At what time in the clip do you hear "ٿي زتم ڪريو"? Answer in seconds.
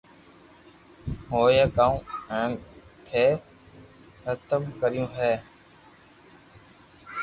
3.05-5.05